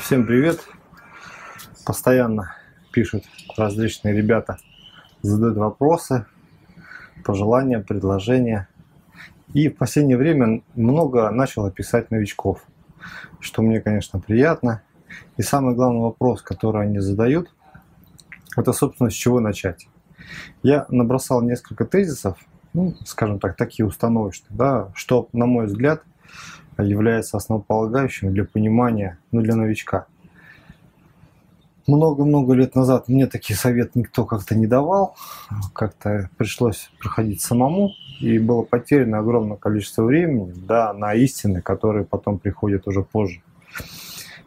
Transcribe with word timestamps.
Всем 0.00 0.26
привет! 0.26 0.60
Постоянно 1.84 2.54
пишут 2.90 3.24
различные 3.54 4.14
ребята, 4.14 4.56
задают 5.20 5.58
вопросы, 5.58 6.24
пожелания, 7.22 7.80
предложения. 7.80 8.66
И 9.52 9.68
в 9.68 9.76
последнее 9.76 10.16
время 10.16 10.62
много 10.74 11.28
начало 11.30 11.70
писать 11.70 12.10
новичков, 12.10 12.62
что 13.40 13.60
мне, 13.60 13.82
конечно, 13.82 14.18
приятно. 14.18 14.80
И 15.36 15.42
самый 15.42 15.74
главный 15.74 16.00
вопрос, 16.00 16.40
который 16.40 16.84
они 16.84 17.00
задают, 17.00 17.54
это, 18.56 18.72
собственно, 18.72 19.10
с 19.10 19.14
чего 19.14 19.38
начать. 19.38 19.86
Я 20.62 20.86
набросал 20.88 21.42
несколько 21.42 21.84
тезисов, 21.84 22.38
ну, 22.72 22.94
скажем 23.04 23.38
так, 23.38 23.54
такие 23.54 23.84
установочные, 23.84 24.56
да, 24.56 24.90
что, 24.94 25.28
на 25.34 25.44
мой 25.44 25.66
взгляд, 25.66 26.02
является 26.82 27.36
основополагающим 27.36 28.32
для 28.32 28.44
понимания, 28.44 29.18
ну, 29.32 29.40
для 29.42 29.54
новичка. 29.56 30.06
Много-много 31.86 32.52
лет 32.52 32.74
назад 32.74 33.08
мне 33.08 33.26
такие 33.26 33.56
советы 33.56 33.92
никто 33.94 34.26
как-то 34.26 34.54
не 34.54 34.66
давал, 34.66 35.16
как-то 35.72 36.28
пришлось 36.36 36.90
проходить 37.00 37.40
самому, 37.40 37.92
и 38.20 38.38
было 38.38 38.62
потеряно 38.62 39.18
огромное 39.20 39.56
количество 39.56 40.02
времени 40.02 40.52
да, 40.54 40.92
на 40.92 41.14
истины, 41.14 41.62
которые 41.62 42.04
потом 42.04 42.38
приходят 42.38 42.86
уже 42.86 43.02
позже. 43.02 43.40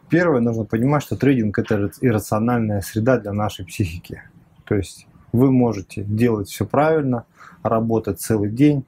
Первое, 0.08 0.40
нужно 0.40 0.64
понимать, 0.64 1.02
что 1.02 1.16
трейдинг– 1.16 1.58
это 1.58 1.90
иррациональная 2.00 2.80
среда 2.80 3.18
для 3.18 3.32
нашей 3.32 3.64
психики. 3.64 4.22
То 4.64 4.76
есть 4.76 5.06
вы 5.32 5.50
можете 5.50 6.04
делать 6.04 6.48
все 6.48 6.64
правильно, 6.64 7.24
работать 7.64 8.20
целый 8.20 8.50
день, 8.50 8.84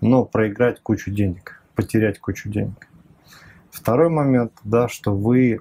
но 0.00 0.24
проиграть 0.24 0.80
кучу 0.80 1.10
денег 1.10 1.59
потерять 1.80 2.18
кучу 2.18 2.50
денег. 2.50 2.88
Второй 3.70 4.10
момент, 4.10 4.52
да, 4.64 4.88
что 4.88 5.14
вы 5.14 5.60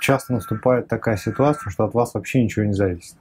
часто 0.00 0.32
наступает 0.32 0.88
такая 0.88 1.16
ситуация, 1.16 1.70
что 1.70 1.84
от 1.84 1.94
вас 1.94 2.14
вообще 2.14 2.42
ничего 2.42 2.64
не 2.64 2.72
зависит. 2.72 3.14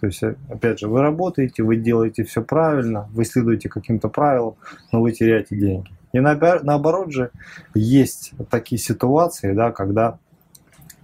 То 0.00 0.06
есть, 0.06 0.22
э, 0.22 0.36
опять 0.48 0.78
же, 0.78 0.88
вы 0.88 1.00
работаете, 1.00 1.64
вы 1.64 1.76
делаете 1.76 2.22
все 2.22 2.42
правильно, 2.42 3.08
вы 3.12 3.24
следуете 3.24 3.68
каким-то 3.68 4.08
правилам, 4.08 4.54
но 4.92 5.00
вы 5.00 5.10
теряете 5.10 5.56
деньги. 5.56 5.90
И 6.12 6.20
наоборот 6.20 7.10
же, 7.10 7.30
есть 7.74 8.32
такие 8.50 8.78
ситуации, 8.80 9.52
да, 9.52 9.72
когда 9.72 10.18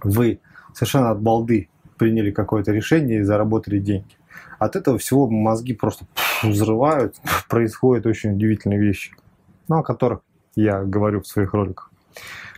вы 0.01 0.39
совершенно 0.73 1.11
от 1.11 1.21
балды 1.21 1.67
приняли 1.97 2.31
какое-то 2.31 2.71
решение 2.71 3.19
и 3.19 3.23
заработали 3.23 3.79
деньги. 3.79 4.15
От 4.59 4.77
этого 4.77 4.97
всего 4.97 5.29
мозги 5.29 5.73
просто 5.73 6.05
взрывают, 6.43 7.15
происходят 7.49 8.05
очень 8.05 8.33
удивительные 8.33 8.79
вещи 8.79 9.11
ну, 9.69 9.77
о 9.77 9.83
которых 9.83 10.21
я 10.55 10.83
говорю 10.83 11.21
в 11.21 11.27
своих 11.27 11.53
роликах. 11.53 11.91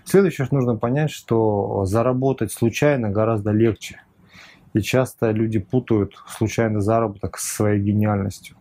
Следующее, 0.05 0.45
что 0.45 0.55
нужно 0.55 0.75
понять, 0.75 1.11
что 1.11 1.85
заработать 1.85 2.51
случайно 2.51 3.09
гораздо 3.09 3.51
легче. 3.51 4.01
И 4.73 4.81
часто 4.81 5.31
люди 5.31 5.59
путают 5.59 6.15
случайный 6.27 6.81
заработок 6.81 7.37
с 7.37 7.55
своей 7.55 7.79
гениальностью. 7.81 8.55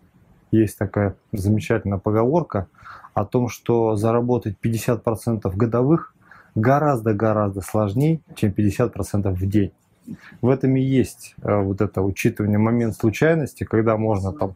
Есть 0.50 0.76
такая 0.76 1.14
замечательная 1.32 1.98
поговорка 1.98 2.66
о 3.14 3.24
том, 3.24 3.48
что 3.48 3.96
заработать 3.96 4.56
50% 4.62 5.50
годовых 5.54 6.14
гораздо-гораздо 6.56 7.60
сложнее, 7.60 8.20
чем 8.34 8.50
50% 8.50 9.30
в 9.30 9.48
день. 9.48 9.72
В 10.42 10.48
этом 10.48 10.74
и 10.74 10.80
есть 10.80 11.36
э, 11.42 11.60
вот 11.60 11.80
это 11.80 12.02
учитывание 12.02 12.58
момент 12.58 12.96
случайности, 12.96 13.62
когда 13.62 13.96
можно 13.96 14.32
там, 14.32 14.54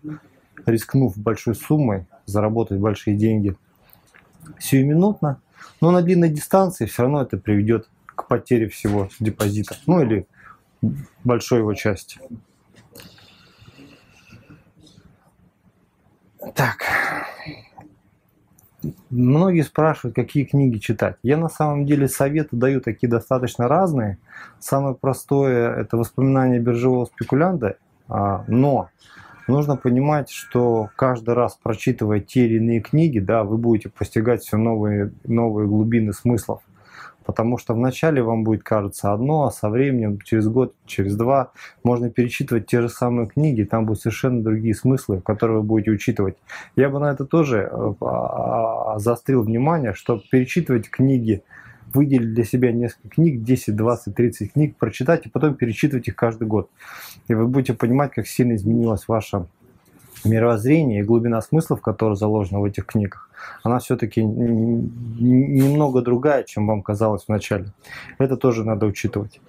рискнув 0.67 1.17
большой 1.17 1.55
суммой, 1.55 2.07
заработать 2.27 2.81
большие 2.81 3.17
деньги 3.17 3.57
сиюминутно, 4.59 5.41
но 5.81 5.91
на 5.91 6.03
длинной 6.03 6.31
дистанции 6.31 6.87
все 6.87 7.03
равно 7.03 7.23
это 7.23 7.37
приведет 7.37 7.89
к 8.07 8.27
потере 8.27 8.69
всего 8.69 9.09
депозита, 9.21 9.77
ну 9.87 10.03
или 10.03 10.27
большой 11.25 11.61
его 11.61 11.75
части. 11.75 12.21
Так, 16.55 16.85
многие 19.11 19.63
спрашивают, 19.63 20.15
какие 20.15 20.45
книги 20.45 20.79
читать. 20.79 21.17
Я 21.23 21.37
на 21.37 21.49
самом 21.49 21.87
деле 21.87 22.09
советы 22.09 22.57
даю 22.57 22.81
такие 22.81 23.09
достаточно 23.09 23.67
разные. 23.67 24.19
Самое 24.61 24.95
простое– 24.95 25.75
это 25.77 25.97
воспоминания 25.97 26.59
биржевого 26.59 27.07
спекулянта, 27.07 27.77
а, 28.09 28.45
но 28.47 28.91
нужно 29.47 29.77
понимать, 29.77 30.31
что 30.31 30.91
каждый 30.97 31.35
раз 31.35 31.59
прочитывая 31.63 32.21
те 32.21 32.47
или 32.47 32.57
иные 32.57 32.81
книги, 32.81 33.19
да, 33.19 33.45
вы 33.45 33.57
будете 33.59 33.89
постигать 33.89 34.43
все 34.43 34.57
новые, 34.57 35.13
новые 35.25 35.69
глубины 35.69 36.13
смыслов. 36.13 36.63
Потому 37.25 37.57
что 37.57 37.73
вначале 37.73 38.23
вам 38.23 38.45
будет 38.45 38.63
кажется 38.63 39.13
одно, 39.13 39.47
а 39.47 39.51
со 39.51 39.71
временем, 39.71 40.21
через 40.21 40.47
год, 40.47 40.75
через 40.85 41.17
два, 41.17 41.53
можно 41.83 42.11
перечитывать 42.11 42.67
те 42.67 42.83
же 42.83 42.91
самые 42.91 43.27
книги, 43.27 43.63
там 43.63 43.87
будут 43.87 44.03
совершенно 44.03 44.43
другие 44.43 44.75
смыслы, 44.75 45.23
которые 45.23 45.59
вы 45.59 45.63
будете 45.63 45.91
учитывать. 45.91 46.37
Я 46.77 46.91
бы 46.91 47.01
на 47.01 47.11
это 47.11 47.25
тоже 47.25 47.71
э, 47.71 47.95
а, 48.03 48.99
заострил 48.99 49.43
внимание, 49.43 49.95
что 49.95 50.21
перечитывать 50.31 50.91
книги 50.91 51.43
выделить 51.95 52.35
для 52.35 52.45
себя 52.45 52.73
несколько 52.73 53.09
книг, 53.09 53.43
10, 53.43 53.77
20, 53.77 54.15
30 54.15 54.53
книг, 54.53 54.77
прочитать 54.77 55.27
и 55.27 55.29
потом 55.29 55.55
перечитывать 55.55 56.09
их 56.09 56.17
каждый 56.17 56.47
год. 56.47 56.71
И 57.29 57.35
вы 57.35 57.47
будете 57.47 57.75
понимать, 57.75 58.13
как 58.13 58.27
сильно 58.27 58.55
изменилось 58.55 59.09
ваше 59.09 59.47
мировоззрение 60.25 61.01
и 61.01 61.05
глубина 61.05 61.41
смыслов, 61.41 61.81
которые 61.81 62.17
заложены 62.17 62.61
в 62.61 62.65
этих 62.65 62.87
книгах, 62.87 63.31
она 63.63 63.79
все-таки 63.79 64.23
немного 64.23 66.03
другая, 66.03 66.45
чем 66.45 66.67
вам 66.67 66.83
казалось 66.83 67.25
вначале. 67.29 67.67
Это 68.19 68.37
тоже 68.37 68.65
надо 68.65 68.87
учитывать. 68.87 69.41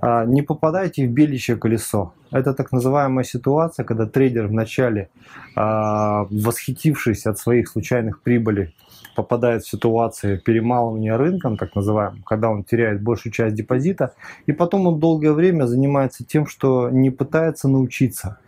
А, 0.00 0.24
не 0.24 0.42
попадайте 0.42 1.06
в 1.06 1.10
беличье 1.10 1.56
колесо. 1.56 2.12
Это 2.30 2.54
так 2.54 2.72
называемая 2.72 3.24
ситуация, 3.24 3.84
когда 3.84 4.06
трейдер 4.06 4.48
вначале, 4.48 5.10
а, 5.54 6.26
восхитившись 6.30 7.26
от 7.26 7.38
своих 7.38 7.68
случайных 7.68 8.20
прибылей, 8.20 8.74
попадает 9.14 9.64
в 9.64 9.68
ситуации 9.68 10.36
перемалывания 10.36 11.16
рынком, 11.16 11.56
так 11.56 11.74
называемым, 11.74 12.22
когда 12.22 12.50
он 12.50 12.64
теряет 12.64 13.02
большую 13.02 13.32
часть 13.32 13.54
депозита, 13.54 14.14
и 14.46 14.52
потом 14.52 14.86
он 14.86 15.00
долгое 15.00 15.32
время 15.32 15.66
занимается 15.66 16.24
тем, 16.24 16.46
что 16.46 16.90
не 16.90 17.10
пытается 17.10 17.68
научиться, 17.68 18.38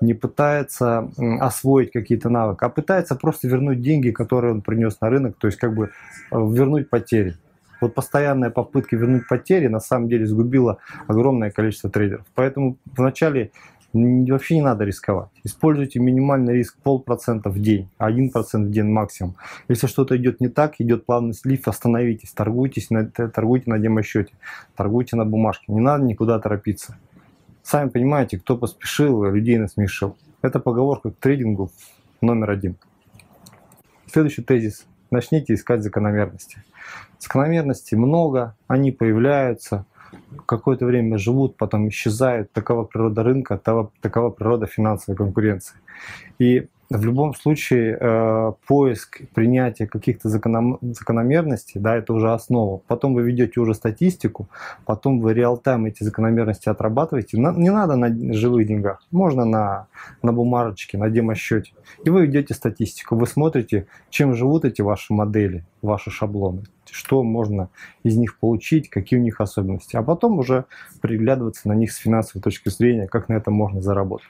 не 0.00 0.14
пытается 0.14 1.10
освоить 1.40 1.92
какие-то 1.92 2.28
навыки, 2.28 2.58
а 2.62 2.68
пытается 2.68 3.16
просто 3.16 3.48
вернуть 3.48 3.80
деньги, 3.80 4.10
которые 4.10 4.52
он 4.52 4.62
принес 4.62 5.00
на 5.00 5.10
рынок, 5.10 5.36
то 5.38 5.46
есть 5.46 5.58
как 5.58 5.74
бы 5.74 5.86
э, 5.86 5.88
вернуть 6.30 6.90
потери. 6.90 7.36
Вот 7.80 7.94
постоянная 7.94 8.50
попытка 8.50 8.96
вернуть 8.96 9.28
потери 9.28 9.68
на 9.68 9.80
самом 9.80 10.08
деле 10.08 10.26
сгубила 10.26 10.78
огромное 11.06 11.50
количество 11.50 11.88
трейдеров. 11.90 12.26
Поэтому 12.34 12.76
вначале 12.96 13.52
вообще 13.92 14.56
не 14.56 14.62
надо 14.62 14.84
рисковать. 14.84 15.30
Используйте 15.44 15.98
минимальный 15.98 16.54
риск 16.54 16.76
полпроцента 16.82 17.48
в 17.50 17.58
день, 17.58 17.88
один 17.96 18.30
процент 18.30 18.68
в 18.68 18.70
день 18.70 18.86
максимум. 18.86 19.36
Если 19.68 19.86
что-то 19.86 20.16
идет 20.16 20.40
не 20.40 20.48
так, 20.48 20.74
идет 20.78 21.06
плавный 21.06 21.34
слив, 21.34 21.66
остановитесь, 21.66 22.32
торгуйтесь 22.32 22.90
на, 22.90 23.06
торгуйте 23.06 23.70
на 23.70 23.78
демосчете, 23.78 24.34
торгуйте 24.76 25.16
на 25.16 25.24
бумажке. 25.24 25.72
Не 25.72 25.80
надо 25.80 26.04
никуда 26.04 26.38
торопиться. 26.38 26.96
Сами 27.62 27.88
понимаете, 27.88 28.38
кто 28.38 28.56
поспешил, 28.56 29.24
людей 29.24 29.56
насмешил. 29.58 30.16
Это 30.42 30.60
поговорка 30.60 31.10
к 31.10 31.16
трейдингу 31.16 31.70
номер 32.20 32.50
один. 32.50 32.76
Следующий 34.06 34.42
тезис. 34.42 34.86
Начните 35.10 35.54
искать 35.54 35.82
закономерности. 35.82 36.62
Закономерностей 37.18 37.96
много, 37.96 38.54
они 38.68 38.92
появляются– 38.92 39.86
какое-то 40.48 40.86
время 40.86 41.18
живут, 41.18 41.56
потом 41.56 41.88
исчезают. 41.88 42.52
Такова 42.52 42.84
природа 42.84 43.22
рынка, 43.22 43.58
такова 43.58 44.30
природа 44.30 44.66
финансовой 44.66 45.16
конкуренции. 45.16 45.76
И 46.38 46.68
в 46.90 47.04
любом 47.04 47.34
случае 47.34 47.98
э, 48.00 48.52
поиск, 48.66 49.20
принятие 49.34 49.86
каких-то 49.86 50.30
закономерностей, 50.30 51.80
да, 51.80 51.96
это 51.96 52.14
уже 52.14 52.32
основа. 52.32 52.80
Потом 52.86 53.12
вы 53.12 53.22
ведете 53.22 53.60
уже 53.60 53.74
статистику, 53.74 54.48
потом 54.86 55.20
вы 55.20 55.34
реал-тайм 55.34 55.84
эти 55.84 56.02
закономерности 56.02 56.70
отрабатываете. 56.70 57.38
Не 57.38 57.70
надо 57.70 57.96
на 57.96 58.08
живых 58.32 58.66
деньгах, 58.66 59.02
можно 59.10 59.44
на, 59.44 59.86
на 60.22 60.32
бумажечке, 60.32 60.96
на 60.96 61.10
демосчете. 61.10 61.72
И 62.04 62.10
вы 62.10 62.24
ведете 62.26 62.54
статистику, 62.54 63.16
вы 63.16 63.26
смотрите, 63.26 63.86
чем 64.08 64.32
живут 64.32 64.64
эти 64.64 64.80
ваши 64.80 65.12
модели, 65.12 65.64
ваши 65.82 66.10
шаблоны, 66.10 66.62
что 66.92 67.22
можно 67.22 67.68
из 68.02 68.16
них 68.16 68.38
получить, 68.38 68.90
какие 68.90 69.18
у 69.18 69.22
них 69.22 69.40
особенности. 69.40 69.96
А 69.96 70.02
потом 70.02 70.38
уже 70.38 70.64
приглядываться 71.00 71.68
на 71.68 71.72
них 71.72 71.92
с 71.92 71.96
финансовой 71.96 72.42
точки 72.42 72.68
зрения, 72.68 73.06
как 73.06 73.28
на 73.28 73.34
этом 73.34 73.54
можно 73.54 73.80
заработать 73.80 74.26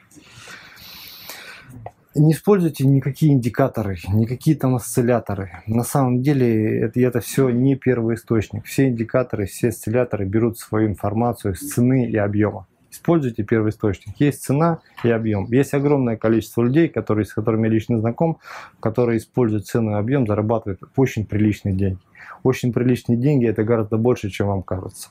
не 2.19 2.32
используйте 2.32 2.87
никакие 2.87 3.32
индикаторы, 3.32 3.96
никакие 4.12 4.56
там 4.56 4.75
осцилляторы. 4.75 5.62
На 5.66 5.84
самом 5.84 6.22
деле 6.22 6.81
это, 6.81 7.00
это 7.00 7.20
все 7.20 7.49
не 7.50 7.76
первый 7.76 8.16
источник. 8.16 8.64
Все 8.64 8.88
индикаторы, 8.88 9.46
все 9.46 9.69
осцилляторы 9.69 10.25
берут 10.25 10.58
свою 10.58 10.88
информацию 10.88 11.54
с 11.54 11.61
цены 11.61 12.08
и 12.08 12.16
объема. 12.16 12.66
Используйте 12.99 13.45
первый 13.45 13.71
источник. 13.71 14.17
Есть 14.19 14.43
цена 14.43 14.81
и 15.05 15.09
объем. 15.09 15.45
Есть 15.53 15.73
огромное 15.73 16.17
количество 16.17 16.62
людей, 16.62 16.89
которые, 16.89 17.27
с 17.27 17.33
которыми 17.33 17.69
я 17.69 17.73
лично 17.73 17.97
знаком, 17.99 18.39
которые 18.81 19.19
используют 19.19 19.67
цену 19.67 19.93
и 19.93 19.95
объем, 19.95 20.27
зарабатывают 20.27 20.81
очень 20.97 21.25
приличные 21.25 21.77
деньги. 21.77 22.00
очень 22.43 22.73
приличные 22.73 23.17
деньги, 23.17 23.47
это 23.47 23.62
гораздо 23.62 23.99
больше, 23.99 24.31
чем 24.31 24.49
вам 24.49 24.62
кажется. 24.65 25.11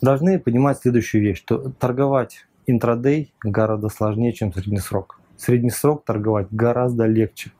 Должны 0.00 0.38
понимать 0.38 0.78
следующую 0.78 1.22
вещь, 1.22 1.38
что 1.38 1.72
торговать 1.80 2.46
интрадей 2.66 3.34
гораздо 3.42 3.88
сложнее, 3.88 4.32
чем 4.32 4.52
средний 4.52 4.78
срок. 4.78 5.18
Средний 5.36 5.70
срок 5.70 6.04
торговать 6.04 6.46
гораздо 6.52 7.06
легче, 7.06 7.50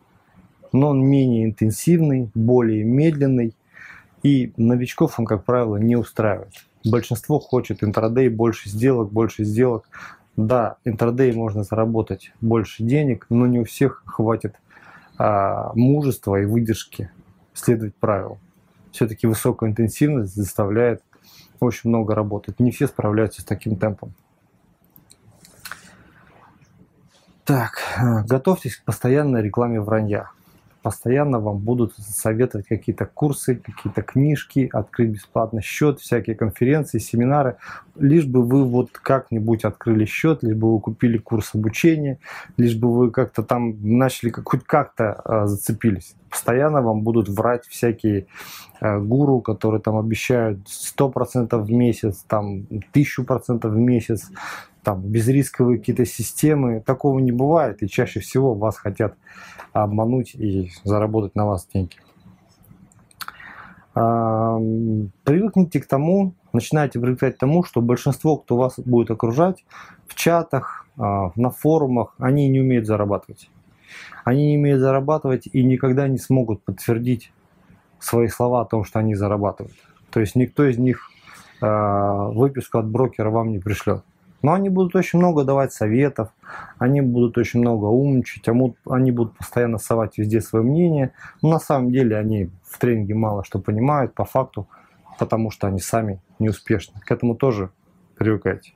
но 0.73 0.91
он 0.91 1.05
менее 1.05 1.44
интенсивный, 1.44 2.31
более 2.35 2.85
медленный, 2.85 3.56
и 4.23 4.53
новичков 4.56 5.19
он, 5.19 5.26
как 5.26 5.44
правило, 5.44 5.76
не 5.76 5.97
устраивает. 5.97 6.55
Большинство 6.84 7.38
хочет 7.40 7.82
интрадей, 7.82 8.28
больше 8.28 8.69
сделок, 8.69 9.10
больше 9.10 9.44
сделок. 9.44 9.88
Да, 10.36 10.76
интрадей 10.84 11.32
можно 11.32 11.62
заработать 11.62 12.32
больше 12.40 12.82
денег, 12.82 13.26
но 13.31 13.46
не 13.46 13.60
у 13.60 13.64
всех 13.64 14.02
хватит 14.04 14.56
а, 15.16 15.72
мужества 15.75 16.40
и 16.40 16.44
выдержки 16.44 17.10
следовать 17.54 17.94
правилам. 17.94 18.38
Все-таки 18.90 19.26
высокая 19.26 19.70
интенсивность 19.70 20.34
заставляет 20.34 21.02
очень 21.60 21.90
много 21.90 22.14
работать. 22.14 22.60
Не 22.60 22.70
все 22.70 22.87
справляются 22.87 23.42
с 23.42 23.44
таким 23.44 23.76
темпом. 23.76 24.12
Так, 27.44 27.78
э, 27.98 28.25
готовьтесь 28.25 28.76
к 28.76 28.84
постоянной 28.84 29.42
рекламе 29.42 29.80
вранья 29.80 30.30
постоянно 30.84 31.40
вам 31.40 31.60
будут 31.60 31.94
советовать 31.96 32.66
какие-то 32.66 33.06
курсы, 33.06 33.56
какие-то 33.56 34.02
книжки, 34.02 34.69
открыть 34.70 35.12
бесплатно 35.12 35.62
счет, 35.62 35.98
всякие 35.98 36.36
конференции, 36.36 36.98
семинары, 36.98 37.56
лишь 37.96 38.26
бы 38.26 38.42
вы 38.44 38.64
вот 38.64 38.90
как-нибудь 38.92 39.64
открыли 39.64 40.04
счет, 40.04 40.42
лишь 40.42 40.54
бы 40.54 40.75
вы 40.75 40.81
купили 40.81 41.16
курс 41.16 41.54
обучения, 41.54 42.19
лишь 42.58 42.76
бы 42.76 42.94
вы 42.94 43.10
как-то 43.10 43.42
там 43.42 43.76
начали 43.81 44.31
хоть 44.31 44.64
как-то 44.64 45.22
э, 45.25 45.46
зацепились. 45.46 46.16
Постоянно 46.28 46.82
вам 46.82 47.00
будут 47.00 47.30
врать 47.30 47.64
всякие 47.64 48.26
э, 48.82 48.98
гуру, 48.98 49.40
которые 49.40 49.80
там 49.80 49.96
обещают 49.96 50.58
100% 50.66 51.56
в 51.62 51.72
месяц, 51.72 52.25
там 52.28 52.66
1000% 52.94 53.69
в 53.69 53.76
месяц, 53.76 54.30
там 54.84 55.00
безрисковые 55.00 55.78
какие-то 55.78 56.04
системы. 56.04 56.81
Такого 56.81 57.19
не 57.19 57.32
бывает, 57.32 57.82
и 57.82 57.88
чаще 57.88 58.20
всего 58.20 58.54
вас 58.54 58.76
хотят 58.76 59.14
обмануть 59.72 60.34
и 60.34 60.70
заработать 60.84 61.34
на 61.34 61.46
вас 61.46 61.66
деньги. 61.72 61.96
Привыкните 63.94 65.81
к 65.81 65.86
тому, 65.86 66.34
начинайте 66.52 66.98
привыкать 66.98 67.36
к 67.36 67.38
тому, 67.38 67.62
что 67.62 67.81
большинство, 67.81 68.36
кто 68.36 68.56
вас 68.56 68.78
будет 68.78 69.10
окружать 69.10 69.64
в 70.08 70.14
чатах, 70.14 70.87
а, 70.96 71.30
на 71.37 71.50
форумах, 71.50 72.14
они 72.19 72.48
не 72.48 72.60
умеют 72.60 72.87
зарабатывать. 72.87 73.50
Они 74.25 74.52
не 74.52 74.58
умеют 74.58 74.80
зарабатывать 74.80 75.48
и 75.52 75.62
никогда 75.62 76.08
не 76.08 76.19
смогут 76.19 76.62
подтвердить 76.62 77.32
свои 77.98 78.28
слова 78.28 78.62
о 78.62 78.64
том, 78.64 78.84
что 78.84 78.98
они 78.98 79.14
зарабатывают. 79.14 79.76
То 80.10 80.20
есть 80.20 80.34
никто 80.34 80.64
из 80.64 80.78
них 80.78 81.10
а, 81.60 82.28
выписку 82.28 82.78
от 82.78 82.87
брокера 82.87 83.30
вам 83.30 83.52
не 83.52 83.58
пришлет. 83.58 84.04
Но 84.44 84.52
они 84.52 84.69
будут 84.69 84.94
очень 84.94 85.20
много 85.20 85.43
давать 85.43 85.73
советов, 85.73 86.29
они 86.76 87.00
будут 87.00 87.38
очень 87.38 87.61
много 87.61 87.87
умничать, 87.87 88.46
они 88.46 89.11
будут 89.11 89.38
постоянно 89.38 89.79
совать 89.79 90.19
везде 90.19 90.43
свое 90.43 90.62
мнение. 90.62 91.12
Но 91.41 91.52
на 91.52 91.58
самом 91.58 91.91
деле 91.91 92.19
они 92.19 92.50
в 92.62 92.79
тренинге 92.79 93.14
мало 93.14 93.43
что 93.43 93.58
понимают 93.58 94.12
по 94.12 94.26
факту, 94.26 94.69
потому 95.19 95.50
что 95.50 95.67
они 95.67 95.81
сами 95.81 96.20
не 96.38 96.50
успешны. 96.50 97.00
К 97.00 97.11
этому 97.11 97.37
тоже 97.37 97.70
привыкайте. 98.19 98.75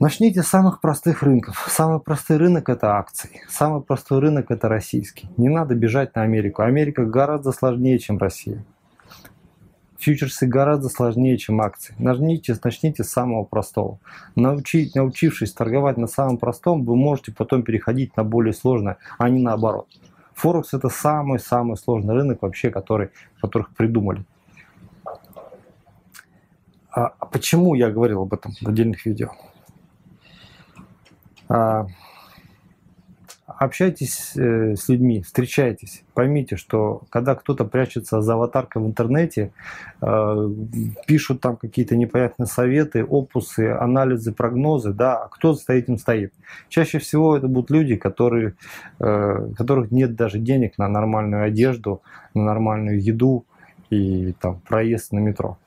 Начните 0.00 0.42
с 0.42 0.48
самых 0.48 0.80
простых 0.80 1.22
рынков. 1.22 1.68
Самый 1.70 2.00
простой 2.00 2.38
рынок– 2.38 2.68
это 2.68 2.96
акции. 2.96 3.42
Самый 3.48 3.80
простой 3.80 4.18
рынок– 4.18 4.46
это 4.50 4.68
российский. 4.68 5.30
Не 5.36 5.50
надо 5.50 5.76
бежать 5.76 6.16
на 6.16 6.22
Америку. 6.22 6.62
Америка 6.62 7.04
гораздо 7.04 7.52
сложнее, 7.52 8.00
чем 8.00 8.18
Россия. 8.18 8.64
Фьючерсы 9.98 10.46
гораздо 10.46 10.88
сложнее, 10.88 11.38
чем 11.38 11.60
акции. 11.60 11.94
Нажмите, 11.98 12.56
начните 12.62 13.04
с 13.04 13.10
самого 13.10 13.44
простого. 13.44 13.98
Научить, 14.34 14.94
научившись 14.94 15.52
торговать 15.52 15.96
на 15.96 16.06
самом 16.06 16.38
простом, 16.38 16.84
вы 16.84 16.96
можете 16.96 17.32
потом 17.32 17.62
переходить 17.62 18.16
на 18.16 18.24
более 18.24 18.52
сложное, 18.52 18.98
а 19.18 19.28
не 19.28 19.40
наоборот. 19.40 19.88
Форекс 20.34 20.74
это 20.74 20.88
самый-самый 20.90 21.76
сложный 21.76 22.14
рынок 22.14 22.42
вообще, 22.42 22.70
который, 22.70 23.08
которых 23.40 23.70
придумали. 23.70 24.24
А 26.90 27.08
почему 27.26 27.74
я 27.74 27.90
говорил 27.90 28.22
об 28.22 28.32
этом 28.32 28.52
в 28.60 28.68
отдельных 28.68 29.04
видео? 29.06 29.30
А, 31.48 31.86
общайтесь 33.58 34.32
э, 34.36 34.74
с 34.76 34.88
людьми, 34.88 35.22
встречайтесь. 35.22 36.02
Поймите, 36.14 36.56
что 36.56 37.02
когда 37.10 37.34
кто-то 37.34 37.64
прячется 37.64 38.20
за 38.20 38.34
аватаркой 38.34 38.82
в 38.82 38.86
интернете, 38.86 39.52
э, 40.02 40.50
пишут 41.06 41.40
там 41.40 41.56
какие-то 41.56 41.96
непонятные 41.96 42.46
советы, 42.46 43.04
опусы, 43.04 43.70
анализы, 43.70 44.32
прогнозы, 44.32 44.92
да, 44.92 45.24
а 45.24 45.28
кто 45.28 45.54
за 45.54 45.72
этим 45.72 45.98
стоит? 45.98 46.32
Чаще 46.68 46.98
всего 46.98 47.36
это 47.36 47.48
будут 47.48 47.70
люди, 47.70 47.96
которые, 47.96 48.54
э, 49.00 49.48
которых 49.56 49.90
нет 49.90 50.14
даже 50.14 50.38
денег 50.38 50.78
на 50.78 50.88
нормальную 50.88 51.44
одежду, 51.44 52.02
на 52.34 52.44
нормальную 52.44 53.02
еду 53.02 53.44
и 53.90 54.34
там 54.40 54.60
проезд 54.66 55.12
на 55.12 55.18
метро. 55.18 55.58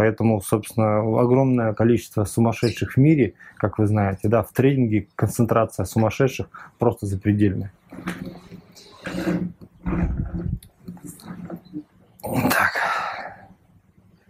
Поэтому, 0.00 0.40
собственно, 0.40 1.00
огромное 1.20 1.74
количество 1.74 2.24
сумасшедших 2.24 2.92
в 2.92 2.96
мире, 2.96 3.34
как 3.56 3.78
вы 3.78 3.86
знаете, 3.86 4.28
да, 4.28 4.42
в 4.42 4.50
трейдинге 4.50 5.08
концентрация 5.14 5.84
сумасшедших 5.84 6.48
просто 6.78 7.04
запредельная. 7.04 7.70
Так. 12.22 12.72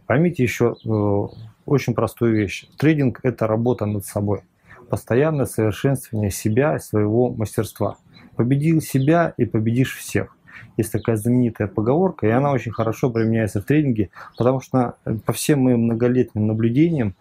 Поймите 0.06 0.42
еще 0.42 0.74
э, 0.84 1.26
очень 1.66 1.94
простую 1.94 2.34
вещь. 2.34 2.66
Трейдинг– 2.76 3.20
это 3.22 3.46
работа 3.46 3.86
над 3.86 4.04
собой. 4.04 4.40
Постоянное 4.88 5.46
совершенствование 5.46 6.32
себя 6.32 6.74
и 6.74 6.80
своего 6.80 7.30
мастерства. 7.32 7.96
Победил 8.34 8.80
себя 8.80 9.34
и 9.36 9.44
победишь 9.44 9.96
всех. 9.96 10.36
Есть 10.76 10.92
такая 10.92 11.16
знаменитая 11.16 11.68
поговорка, 11.68 12.26
и 12.26 12.30
она 12.30 12.52
очень 12.52 12.72
хорошо 12.72 13.10
применяется 13.10 13.60
в 13.60 13.64
тренинге, 13.64 14.10
потому 14.36 14.60
что 14.60 14.94
по 15.24 15.32
всем 15.32 15.60
моим 15.60 15.84
многолетним 15.84 16.46
наблюдениям 16.46 17.14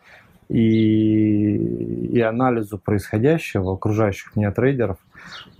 и, 0.49 1.55
и 2.11 2.19
анализу 2.21 2.77
происходящего 2.77 3.73
окружающих 3.73 4.35
меня 4.35 4.51
трейдеров, 4.51 4.97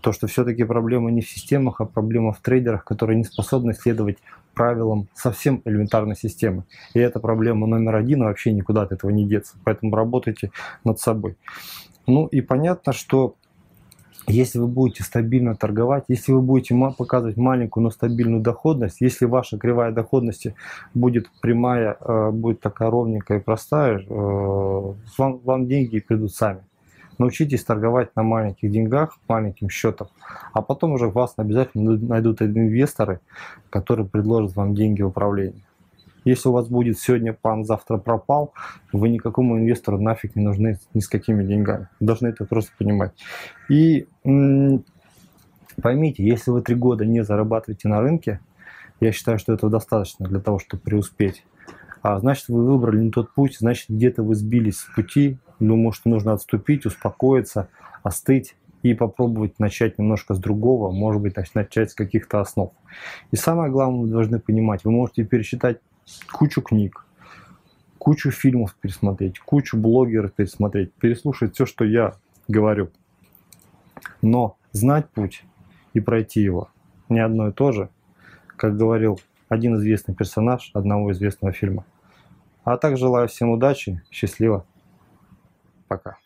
то, 0.02 0.12
что 0.12 0.28
все-таки 0.28 0.64
проблема 0.64 1.12
не 1.12 1.22
в 1.22 1.30
системах, 1.30 1.80
а 1.82 1.86
проблема 1.86 2.34
в 2.34 2.40
трейдерах, 2.40 2.84
которые 2.84 3.18
не 3.18 3.24
способны 3.24 3.74
следовать 3.74 4.18
правилам 4.54 5.08
совсем 5.14 5.62
элементарной 5.66 6.16
системы. 6.16 6.64
И 6.94 7.00
это 7.00 7.20
проблема 7.20 7.68
номер 7.68 7.96
один, 7.96 8.24
и 8.24 8.26
вообще 8.26 8.52
никуда 8.52 8.82
от 8.82 8.92
этого 8.92 9.12
не 9.12 9.26
деться. 9.26 9.58
Поэтому 9.64 9.96
работайте 9.96 10.52
над 10.84 11.00
собой. 11.00 11.38
Ну 12.08 12.26
и 12.26 12.42
понятно, 12.42 12.92
что 12.92 13.36
если 14.30 14.60
вы 14.60 14.68
будете 14.68 15.04
стабильно 15.04 15.56
торговать, 15.56 16.06
если 16.08 16.32
вы 16.32 16.42
будете 16.42 16.76
показывать 16.98 17.38
маленькую, 17.38 17.84
но 17.84 17.90
стабильную 17.90 18.42
доходность, 18.42 19.02
если 19.02 19.26
ваша 19.26 19.58
кривая 19.58 19.92
доходности 19.92 20.56
будет 20.94 21.30
прямая, 21.42 21.98
э, 22.00 22.32
будет 22.32 22.62
такая 22.62 22.90
ровненькая 22.90 23.40
и 23.40 23.42
простая, 23.42 24.00
э, 24.00 24.04
вам, 24.10 25.40
вам 25.44 25.68
деньги 25.68 26.00
придут 26.00 26.34
сами. 26.34 26.62
Научитесь 27.18 27.64
торговать 27.64 28.16
на 28.16 28.24
маленьких 28.24 28.72
деньгах, 28.72 29.18
маленьким 29.28 29.70
счетом, 29.70 30.08
а 30.54 30.62
потом 30.62 30.94
уже 30.94 31.10
вас 31.10 31.34
обязательно 31.36 31.98
найдут 31.98 32.42
инвесторы, 32.42 33.20
которые 33.70 34.08
предложат 34.08 34.56
вам 34.56 34.74
деньги 34.74 35.02
в 35.02 35.08
управлении. 35.08 35.64
Если 36.26 36.50
у 36.50 36.52
вас 36.52 36.68
будет 36.68 37.00
сегодня 37.00 37.34
пан, 37.34 37.66
завтра 37.66 37.98
пропал, 37.98 38.54
вы 38.92 39.10
никакому 39.10 39.58
инвестору 39.58 40.00
нафиг 40.00 40.36
не 40.36 40.44
нужны 40.44 40.80
ни 40.94 41.00
с 41.00 41.08
какими 41.08 41.44
деньгами. 41.44 41.88
Вы 42.00 42.06
должны 42.08 42.28
это 42.28 42.46
просто 42.46 42.72
понимать. 42.78 43.14
И 43.70 44.08
поймите, 45.82 46.24
если 46.24 46.52
вы 46.52 46.62
три 46.62 46.76
года 46.76 47.06
не 47.06 47.24
зарабатываете 47.24 47.88
на 47.88 48.02
рынке, 48.02 48.40
я 49.00 49.12
считаю, 49.12 49.40
что 49.40 49.54
этого 49.54 49.72
достаточно 49.72 50.28
для 50.28 50.40
того, 50.40 50.60
чтобы 50.60 50.84
преуспеть. 50.84 51.46
А 52.02 52.20
значит, 52.20 52.50
вы 52.50 52.66
выбрали 52.66 53.04
не 53.04 53.12
тот 53.12 53.34
путь, 53.34 53.58
значит, 53.60 53.90
где-то 53.90 54.24
вы 54.24 54.36
сбились 54.36 54.80
с 54.80 54.86
пути. 54.96 55.38
Думаю, 55.60 55.92
что 55.92 56.10
нужно 56.10 56.34
отступить, 56.34 56.86
успокоиться, 56.86 57.70
остыть 58.04 58.56
и 58.84 58.94
попробовать 58.94 59.60
начать 59.60 60.00
немножко 60.00 60.34
с 60.34 60.40
другого, 60.40 60.92
может 60.92 61.22
быть, 61.22 61.36
начать 61.54 61.92
с 61.92 61.94
каких-то 61.94 62.40
основ. 62.40 62.72
И 63.32 63.36
самое 63.36 63.70
главное, 63.70 64.02
вы 64.02 64.08
должны 64.08 64.40
понимать, 64.40 64.86
вы 64.86 64.92
можете 64.92 65.26
пересчитать 65.26 65.80
кучу 66.32 66.62
книг, 66.62 67.06
кучу 67.98 68.32
фильмов 68.32 68.76
пересмотреть, 68.76 69.40
кучу 69.40 69.78
блогеров 69.78 70.34
пересмотреть, 70.34 70.94
переслушать 70.94 71.54
все, 71.54 71.66
что 71.66 71.86
я 71.86 72.16
говорю. 72.48 72.90
Но 74.22 74.58
знать 74.72 75.10
путь 75.10 75.44
и 75.94 76.00
пройти 76.00 76.42
его 76.42 76.70
не 77.10 77.20
одно 77.20 77.50
и 77.50 77.52
то 77.52 77.72
же, 77.72 77.90
как 78.56 78.78
говорил 78.78 79.20
один 79.50 79.76
известный 79.78 80.14
персонаж 80.14 80.72
одного 80.74 81.12
известного 81.12 81.54
фильма. 81.54 81.86
А 82.64 82.78
так 82.78 82.98
желаю 82.98 83.28
всем 83.28 83.50
удачи, 83.50 84.02
счастливо, 84.12 84.66
пока. 85.88 86.19